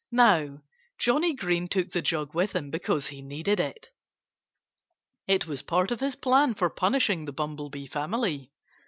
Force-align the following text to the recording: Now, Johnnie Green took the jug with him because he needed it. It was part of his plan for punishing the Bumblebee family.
Now, 0.09 0.63
Johnnie 0.97 1.35
Green 1.35 1.67
took 1.67 1.91
the 1.91 2.01
jug 2.01 2.33
with 2.33 2.55
him 2.55 2.71
because 2.71 3.05
he 3.09 3.21
needed 3.21 3.59
it. 3.59 3.91
It 5.27 5.45
was 5.45 5.61
part 5.61 5.91
of 5.91 5.99
his 5.99 6.15
plan 6.15 6.55
for 6.55 6.71
punishing 6.71 7.25
the 7.25 7.31
Bumblebee 7.33 7.85
family. 7.85 8.51